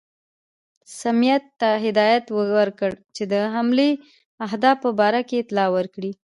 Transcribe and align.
سمیت 1.01 1.43
ته 1.59 1.69
هدایت 1.85 2.25
ورکړ 2.55 2.91
چې 3.15 3.23
د 3.31 3.33
حملې 3.53 3.91
اهدافو 4.45 4.81
په 4.83 4.89
باره 4.99 5.21
کې 5.27 5.35
اطلاع 5.43 5.69
ورکړي. 5.75 6.11